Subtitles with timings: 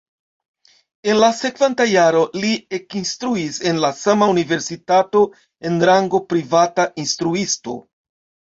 [1.11, 5.23] En la sekvanta jaro li ekinstruis en la sama universitato
[5.71, 7.79] en rango privata instruisto.